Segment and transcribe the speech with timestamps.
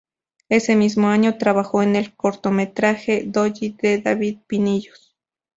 [0.49, 5.15] Ese mismo año trabajó en el cortometraje "Dolly", de David Pinillos.